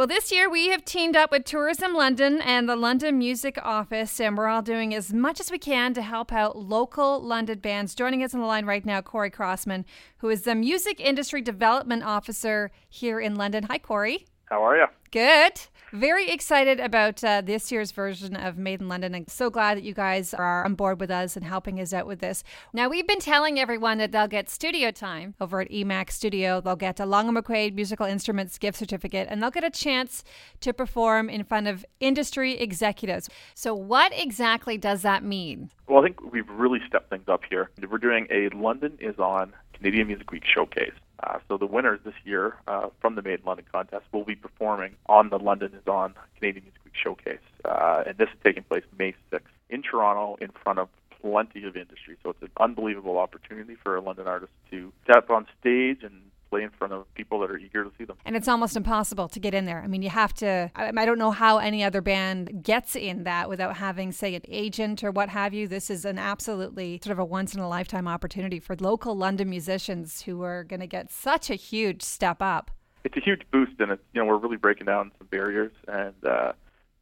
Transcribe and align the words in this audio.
Well, 0.00 0.06
this 0.06 0.32
year 0.32 0.48
we 0.48 0.68
have 0.70 0.86
teamed 0.86 1.14
up 1.14 1.30
with 1.30 1.44
Tourism 1.44 1.92
London 1.92 2.40
and 2.40 2.66
the 2.66 2.74
London 2.74 3.18
Music 3.18 3.58
Office, 3.62 4.18
and 4.18 4.34
we're 4.34 4.46
all 4.46 4.62
doing 4.62 4.94
as 4.94 5.12
much 5.12 5.40
as 5.40 5.50
we 5.50 5.58
can 5.58 5.92
to 5.92 6.00
help 6.00 6.32
out 6.32 6.56
local 6.56 7.20
London 7.20 7.58
bands. 7.58 7.94
Joining 7.94 8.24
us 8.24 8.32
on 8.32 8.40
the 8.40 8.46
line 8.46 8.64
right 8.64 8.86
now, 8.86 9.02
Cory 9.02 9.28
Crossman, 9.28 9.84
who 10.16 10.30
is 10.30 10.44
the 10.44 10.54
Music 10.54 11.00
Industry 11.00 11.42
Development 11.42 12.02
Officer 12.02 12.70
here 12.88 13.20
in 13.20 13.34
London. 13.34 13.64
Hi, 13.64 13.76
Cory. 13.76 14.24
How 14.46 14.64
are 14.64 14.74
you? 14.74 14.86
Good. 15.10 15.60
Very 15.92 16.30
excited 16.30 16.78
about 16.78 17.24
uh, 17.24 17.40
this 17.40 17.72
year's 17.72 17.90
version 17.90 18.36
of 18.36 18.56
Made 18.56 18.80
in 18.80 18.88
London 18.88 19.12
and 19.12 19.28
so 19.28 19.50
glad 19.50 19.76
that 19.76 19.82
you 19.82 19.92
guys 19.92 20.32
are 20.32 20.64
on 20.64 20.76
board 20.76 21.00
with 21.00 21.10
us 21.10 21.34
and 21.34 21.44
helping 21.44 21.80
us 21.80 21.92
out 21.92 22.06
with 22.06 22.20
this. 22.20 22.44
Now, 22.72 22.88
we've 22.88 23.08
been 23.08 23.18
telling 23.18 23.58
everyone 23.58 23.98
that 23.98 24.12
they'll 24.12 24.28
get 24.28 24.48
studio 24.48 24.92
time 24.92 25.34
over 25.40 25.60
at 25.60 25.68
EMAX 25.68 26.12
Studio. 26.12 26.60
They'll 26.60 26.76
get 26.76 27.00
a 27.00 27.06
Long 27.06 27.34
McQuade 27.34 27.74
Musical 27.74 28.06
Instruments 28.06 28.56
gift 28.56 28.78
certificate 28.78 29.26
and 29.28 29.42
they'll 29.42 29.50
get 29.50 29.64
a 29.64 29.70
chance 29.70 30.22
to 30.60 30.72
perform 30.72 31.28
in 31.28 31.42
front 31.42 31.66
of 31.66 31.84
industry 31.98 32.56
executives. 32.56 33.28
So, 33.56 33.74
what 33.74 34.12
exactly 34.14 34.78
does 34.78 35.02
that 35.02 35.24
mean? 35.24 35.70
Well, 35.88 35.98
I 35.98 36.04
think 36.04 36.32
we've 36.32 36.48
really 36.50 36.78
stepped 36.86 37.10
things 37.10 37.26
up 37.26 37.42
here. 37.50 37.68
We're 37.90 37.98
doing 37.98 38.28
a 38.30 38.48
London 38.50 38.96
is 39.00 39.18
on 39.18 39.52
Canadian 39.72 40.06
Music 40.06 40.30
Week 40.30 40.44
showcase. 40.44 40.92
Uh, 41.22 41.38
so 41.48 41.56
the 41.56 41.66
winners 41.66 42.00
this 42.04 42.14
year 42.24 42.56
uh, 42.66 42.88
from 43.00 43.14
the 43.14 43.22
Made 43.22 43.40
in 43.40 43.46
London 43.46 43.66
contest 43.70 44.04
will 44.12 44.24
be 44.24 44.34
performing 44.34 44.96
on 45.06 45.28
the 45.28 45.38
London 45.38 45.72
is 45.74 45.86
on 45.86 46.14
Canadian 46.36 46.64
Music 46.64 46.80
Week 46.84 46.94
showcase, 46.94 47.38
uh, 47.64 48.04
and 48.06 48.16
this 48.16 48.28
is 48.28 48.38
taking 48.44 48.62
place 48.62 48.84
May 48.98 49.14
6th 49.32 49.40
in 49.68 49.82
Toronto 49.82 50.36
in 50.40 50.50
front 50.62 50.78
of 50.78 50.88
plenty 51.20 51.64
of 51.64 51.76
industry. 51.76 52.16
So 52.22 52.30
it's 52.30 52.42
an 52.42 52.50
unbelievable 52.58 53.18
opportunity 53.18 53.76
for 53.82 53.96
a 53.96 54.00
London 54.00 54.26
artist 54.26 54.52
to 54.70 54.92
step 55.04 55.28
on 55.30 55.46
stage 55.60 55.98
and 56.02 56.29
play 56.50 56.62
in 56.62 56.70
front 56.70 56.92
of 56.92 57.12
people 57.14 57.38
that 57.40 57.50
are 57.50 57.56
eager 57.56 57.84
to 57.84 57.90
see 57.96 58.04
them. 58.04 58.16
And 58.24 58.36
it's 58.36 58.48
almost 58.48 58.76
impossible 58.76 59.28
to 59.28 59.40
get 59.40 59.54
in 59.54 59.64
there. 59.64 59.80
I 59.82 59.86
mean, 59.86 60.02
you 60.02 60.10
have 60.10 60.34
to, 60.34 60.70
I, 60.74 61.04
don't 61.04 61.18
know 61.18 61.30
how 61.30 61.58
any 61.58 61.84
other 61.84 62.00
band 62.00 62.62
gets 62.62 62.96
in 62.96 63.24
that 63.24 63.48
without 63.48 63.76
having, 63.76 64.12
say, 64.12 64.34
an 64.34 64.42
agent 64.48 65.02
or 65.04 65.10
what 65.10 65.28
have 65.28 65.54
you. 65.54 65.68
This 65.68 65.88
is 65.88 66.04
an 66.04 66.18
absolutely 66.18 67.00
sort 67.02 67.12
of 67.12 67.18
a 67.18 67.24
once 67.24 67.54
in 67.54 67.60
a 67.60 67.68
lifetime 67.68 68.08
opportunity 68.08 68.58
for 68.58 68.76
local 68.80 69.14
London 69.14 69.48
musicians 69.48 70.22
who 70.22 70.42
are 70.42 70.64
going 70.64 70.80
to 70.80 70.86
get 70.86 71.10
such 71.10 71.50
a 71.50 71.54
huge 71.54 72.02
step 72.02 72.42
up. 72.42 72.70
It's 73.04 73.16
a 73.16 73.20
huge 73.20 73.42
boost, 73.50 73.72
and 73.78 73.92
it's, 73.92 74.02
you 74.12 74.20
know, 74.20 74.26
we're 74.26 74.36
really 74.36 74.58
breaking 74.58 74.86
down 74.86 75.12
some 75.18 75.28
barriers 75.28 75.72
and 75.88 76.14
uh, 76.28 76.52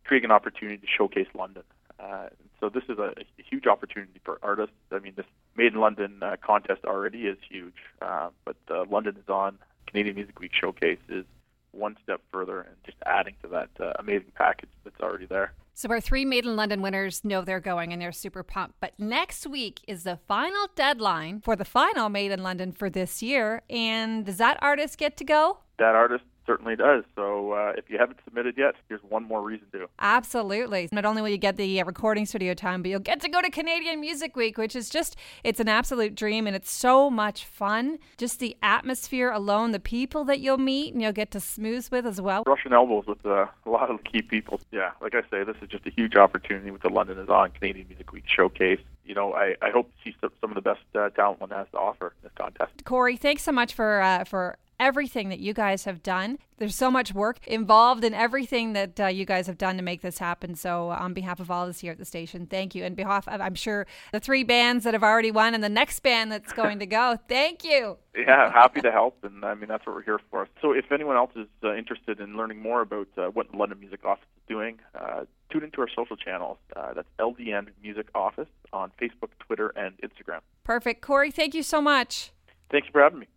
creating 0.04 0.26
an 0.26 0.32
opportunity 0.32 0.76
to 0.78 0.86
showcase 0.86 1.26
London. 1.34 1.64
Uh, 1.98 2.28
so 2.60 2.68
this 2.68 2.84
is 2.88 2.98
a, 2.98 3.14
a, 3.16 3.42
huge 3.50 3.66
opportunity 3.66 4.20
for 4.24 4.38
artists. 4.42 4.74
I 4.92 4.98
mean, 4.98 5.14
this 5.16 5.26
Made 5.56 5.72
in 5.72 5.80
London 5.80 6.22
uh, 6.22 6.36
contest 6.40 6.84
already 6.84 7.22
is 7.22 7.38
huge, 7.48 7.74
uh, 8.00 8.28
but 8.44 8.56
uh, 8.70 8.84
London 8.88 9.16
is 9.16 9.28
on 9.28 9.58
Canadian 9.88 10.14
Music 10.14 10.38
Week 10.38 10.52
showcase 10.54 10.98
is 11.08 11.24
one 11.72 11.96
step 12.02 12.20
further 12.32 12.60
and 12.60 12.76
just 12.84 12.96
adding 13.06 13.34
to 13.42 13.48
that 13.48 13.68
uh, 13.80 13.92
amazing 13.98 14.32
package 14.34 14.68
that's 14.84 15.00
already 15.00 15.26
there. 15.26 15.52
So 15.74 15.88
our 15.90 16.00
three 16.00 16.24
Made 16.24 16.44
in 16.44 16.56
London 16.56 16.82
winners 16.82 17.24
know 17.24 17.42
they're 17.42 17.60
going 17.60 17.92
and 17.92 18.02
they're 18.02 18.12
super 18.12 18.42
pumped. 18.42 18.76
But 18.80 18.98
next 18.98 19.46
week 19.46 19.80
is 19.86 20.02
the 20.02 20.18
final 20.26 20.66
deadline 20.74 21.40
for 21.40 21.54
the 21.54 21.64
final 21.64 22.08
Made 22.08 22.32
in 22.32 22.42
London 22.42 22.72
for 22.72 22.90
this 22.90 23.22
year. 23.22 23.62
And 23.70 24.26
does 24.26 24.38
that 24.38 24.58
artist 24.60 24.98
get 24.98 25.16
to 25.18 25.24
go? 25.24 25.58
That 25.78 25.94
artist 25.94 26.24
certainly 26.48 26.74
does. 26.74 27.04
So 27.14 27.52
uh, 27.52 27.74
if 27.76 27.90
you 27.90 27.98
haven't 27.98 28.18
submitted 28.24 28.56
yet, 28.56 28.74
here's 28.88 29.02
one 29.02 29.22
more 29.22 29.42
reason 29.42 29.66
to. 29.72 29.86
Absolutely. 29.98 30.88
Not 30.90 31.04
only 31.04 31.20
will 31.20 31.28
you 31.28 31.36
get 31.36 31.56
the 31.56 31.80
uh, 31.80 31.84
recording 31.84 32.24
studio 32.24 32.54
time, 32.54 32.80
but 32.80 32.90
you'll 32.90 33.00
get 33.00 33.20
to 33.20 33.28
go 33.28 33.42
to 33.42 33.50
Canadian 33.50 34.00
Music 34.00 34.34
Week, 34.34 34.56
which 34.56 34.74
is 34.74 34.88
just, 34.88 35.14
it's 35.44 35.60
an 35.60 35.68
absolute 35.68 36.14
dream 36.14 36.46
and 36.46 36.56
it's 36.56 36.70
so 36.70 37.10
much 37.10 37.44
fun. 37.44 37.98
Just 38.16 38.40
the 38.40 38.56
atmosphere 38.62 39.30
alone, 39.30 39.72
the 39.72 39.78
people 39.78 40.24
that 40.24 40.40
you'll 40.40 40.56
meet 40.56 40.94
and 40.94 41.02
you'll 41.02 41.12
get 41.12 41.30
to 41.32 41.40
smooth 41.40 41.86
with 41.90 42.06
as 42.06 42.18
well. 42.18 42.44
Russian 42.46 42.72
elbows 42.72 43.04
with 43.06 43.24
uh, 43.26 43.46
a 43.66 43.70
lot 43.70 43.90
of 43.90 44.02
key 44.04 44.22
people. 44.22 44.58
Yeah, 44.72 44.92
like 45.02 45.14
I 45.14 45.20
say, 45.30 45.44
this 45.44 45.56
is 45.60 45.68
just 45.68 45.86
a 45.86 45.90
huge 45.90 46.16
opportunity 46.16 46.70
with 46.70 46.80
the 46.80 46.88
London 46.88 47.18
is 47.18 47.28
on 47.28 47.50
Canadian 47.50 47.88
Music 47.88 48.10
Week 48.10 48.24
showcase 48.26 48.80
you 49.04 49.14
know, 49.14 49.32
I, 49.32 49.54
I 49.62 49.70
hope 49.70 49.90
to 49.90 49.94
see 50.04 50.14
some, 50.20 50.30
some 50.38 50.50
of 50.50 50.54
the 50.54 50.60
best 50.60 50.82
uh, 50.94 51.08
talent 51.08 51.40
one 51.40 51.48
has 51.48 51.66
to 51.72 51.78
offer 51.78 52.08
in 52.08 52.24
this 52.24 52.32
contest. 52.36 52.84
Cory, 52.84 53.16
thanks 53.16 53.42
so 53.42 53.52
much 53.52 53.72
for 53.72 54.02
uh, 54.02 54.24
for 54.24 54.58
everything 54.80 55.28
that 55.28 55.38
you 55.38 55.52
guys 55.52 55.84
have 55.84 56.02
done. 56.02 56.38
There's 56.58 56.74
so 56.74 56.90
much 56.90 57.14
work 57.14 57.46
involved 57.46 58.02
in 58.02 58.14
everything 58.14 58.72
that 58.72 58.98
uh, 58.98 59.06
you 59.06 59.24
guys 59.24 59.46
have 59.46 59.58
done 59.58 59.76
to 59.76 59.82
make 59.82 60.02
this 60.02 60.18
happen. 60.18 60.54
So, 60.54 60.90
on 60.90 61.14
behalf 61.14 61.38
of 61.38 61.50
all 61.50 61.64
of 61.64 61.70
us 61.70 61.80
here 61.80 61.92
at 61.92 61.98
the 61.98 62.04
station, 62.04 62.46
thank 62.46 62.74
you. 62.74 62.84
And 62.84 62.96
behalf 62.96 63.28
of, 63.28 63.40
I'm 63.40 63.54
sure, 63.54 63.86
the 64.12 64.18
three 64.18 64.42
bands 64.42 64.84
that 64.84 64.94
have 64.94 65.04
already 65.04 65.30
won 65.30 65.54
and 65.54 65.62
the 65.62 65.68
next 65.68 66.00
band 66.00 66.32
that's 66.32 66.52
going 66.52 66.80
to 66.80 66.86
go, 66.86 67.16
thank 67.28 67.62
you. 67.62 67.98
Yeah, 68.16 68.52
happy 68.52 68.80
to 68.80 68.90
help. 68.90 69.18
And 69.22 69.44
I 69.44 69.54
mean, 69.54 69.68
that's 69.68 69.86
what 69.86 69.94
we're 69.94 70.02
here 70.02 70.20
for. 70.30 70.48
So, 70.60 70.72
if 70.72 70.90
anyone 70.90 71.16
else 71.16 71.30
is 71.36 71.46
uh, 71.62 71.76
interested 71.76 72.18
in 72.20 72.36
learning 72.36 72.60
more 72.60 72.80
about 72.80 73.08
uh, 73.16 73.26
what 73.26 73.50
the 73.52 73.56
London 73.56 73.78
Music 73.78 74.04
Office 74.04 74.26
is 74.36 74.42
doing, 74.48 74.80
uh, 74.98 75.24
tune 75.50 75.62
into 75.62 75.80
our 75.80 75.88
social 75.94 76.16
channels. 76.16 76.58
Uh, 76.74 76.94
that's 76.94 77.08
LDN 77.20 77.68
Music 77.82 78.08
Office 78.14 78.48
on 78.72 78.90
Facebook, 79.00 79.30
Twitter, 79.38 79.72
and 79.76 79.94
Instagram. 79.98 80.40
Perfect. 80.64 81.02
Cory, 81.02 81.30
thank 81.30 81.54
you 81.54 81.62
so 81.62 81.80
much. 81.80 82.32
Thank 82.70 82.86
you 82.86 82.90
for 82.92 83.00
having 83.00 83.20
me. 83.20 83.28